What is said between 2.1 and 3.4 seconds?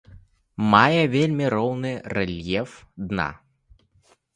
рэльеф дна.